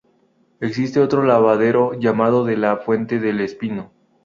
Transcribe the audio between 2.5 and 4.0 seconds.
la Fuente del Espino.